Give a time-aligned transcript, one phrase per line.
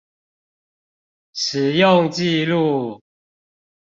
[1.33, 2.99] 使用紀錄